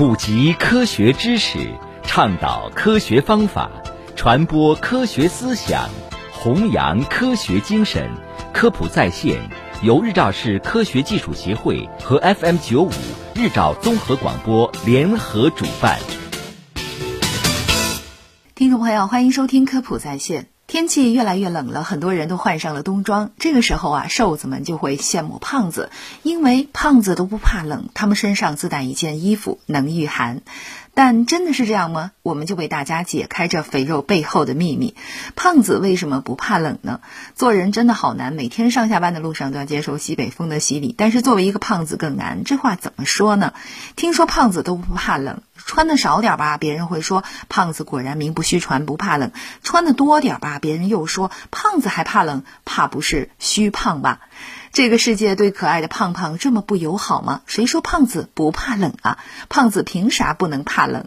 [0.00, 1.58] 普及科学知识，
[2.04, 3.70] 倡导科学方法，
[4.16, 5.90] 传播科学思想，
[6.32, 8.10] 弘扬科学精神。
[8.50, 9.38] 科普在线
[9.82, 12.90] 由日照市科学技术协会和 FM 九五
[13.34, 15.98] 日照综合广播联合主办。
[18.54, 20.49] 听众朋友，欢迎收听科普在线。
[20.70, 23.32] 天气越来越冷了，很多人都换上了冬装。
[23.40, 25.90] 这个时候啊，瘦子们就会羡慕胖子，
[26.22, 30.42] 因为胖子都不怕冷，他们身上自带一件衣服能御寒。
[30.94, 32.12] 但真的是这样吗？
[32.22, 34.94] 我们就为大家解开这肥肉背后的秘密。
[35.34, 37.00] 胖子为什么不怕冷呢？
[37.34, 40.94] 做人真的好难，每天上下班的路上都要接受西北风的洗礼。
[40.96, 43.54] 但是作为一个胖子更难，这话怎么说呢？
[43.96, 45.42] 听说胖子都不怕冷。
[45.54, 49.30] 穿的少点吧，别人会说胖子果然名不虚传，不怕冷；
[49.62, 54.20] 穿的多点吧，别人又说胖子还怕冷，怕不是虚胖吧？
[54.72, 57.42] 这个世界对可爱的胖胖这么不友好吗？
[57.46, 59.18] 谁说胖子不怕冷啊？
[59.48, 61.06] 胖子凭啥不能怕冷？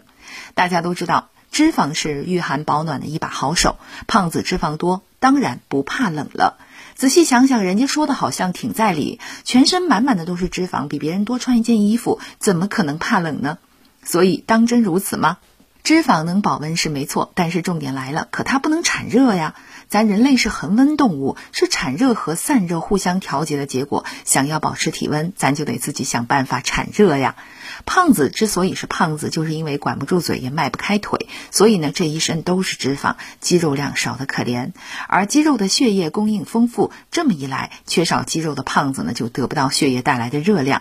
[0.52, 6.58] 大家都知道，脂肪是御寒保暖的一把好手，胖子脂肪多，当然不怕冷了。
[6.94, 13.56] 仔细想想，人家说的好像挺在理，全身满满的都是脂肪，比别人多穿一件衣服，怎么可能怕冷呢？
[14.04, 15.38] 所以，当真如此吗？
[15.84, 19.54] 脂肪能保温是没错，但是重点来了，可它不能产热呀。
[19.90, 24.06] 咱人类是恒温动物，是产热和散热互相调节的结果。
[24.24, 27.36] 想要保持体温，咱就得自己想办法产热呀。
[27.84, 34.72] 胖子之所以是胖子，就是因为管不住嘴也迈不开腿，所以呢，这一身都是脂肪，肌肉量少得可怜。
[35.06, 40.80] 而肌肉的血液供应丰富，这么一来，缺少肌肉的胖子呢，就得不到血液带来的热量。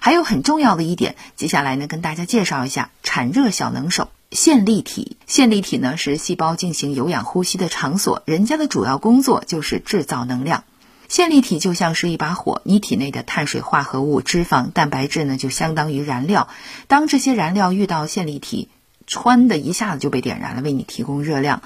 [0.00, 5.16] 还有很重要的一点，接下来呢，跟大家介绍一下产热小能手——线粒体。
[5.26, 10.64] 线粒体呢是细胞进行有氧呼吸的场所，人家的主要工作就是制造能量。
[11.08, 16.48] 线粒体就像是一把火，你体内的碳水化合物、脂肪、蛋白质呢，就相当于燃料。
[16.86, 18.68] 当这些燃料遇到线粒体，
[19.08, 21.62] 穿的一下子就被点燃了，为你提供热量。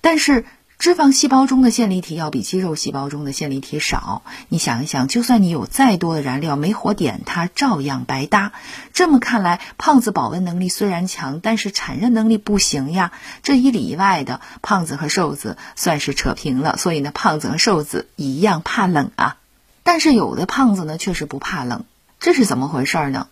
[0.00, 0.46] 但是，
[0.78, 4.22] 脂肪细胞中的线粒体要比肌肉细胞中的线粒体少。
[4.48, 8.52] 你想一想，就算你有再多的燃料，没火点它，照样白搭。
[8.92, 13.10] 这么看来，胖子保温能力虽然强，但是产热能力不行呀。
[13.42, 16.76] 这一里一外的，胖子和瘦子算是扯平了。
[16.76, 19.36] 所以呢，胖子和瘦子一样怕冷啊。
[19.82, 21.86] 但是有的胖子呢，确实不怕冷，
[22.20, 23.26] 这是怎么回事呢？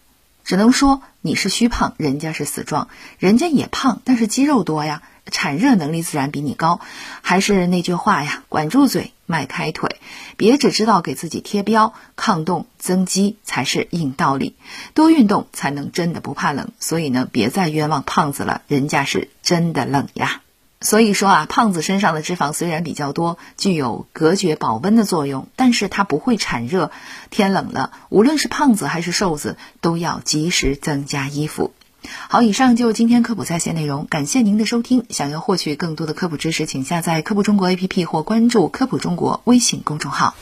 [0.44, 5.02] 只能说你是虚胖，人家是死壮，人家也胖，但是肌肉多呀。
[5.30, 6.80] 产热能力自然比你高，
[7.20, 9.96] 还是那句话呀，管住嘴，迈开腿，
[10.36, 14.54] 别只知道给自己贴标，抗冻增肌才是硬道理，
[14.94, 16.70] 多运动才能真的不怕冷。
[16.78, 20.42] 所以呢，别再冤枉胖子了，人家是真的冷呀。
[20.80, 26.92] 所以说啊，胖子身上的脂肪虽然比较多，具有隔绝保温的作用，但是它不会产热。
[27.30, 31.72] 天冷了，无论是胖子还是瘦子，都要及时增加衣服。
[32.28, 35.04] 好，以上就今天科普在线内容，感谢您的收听。
[35.10, 40.36] 想要获取更多的科普知识，请下载科普中国 APP 或关注科普中国微信公众号。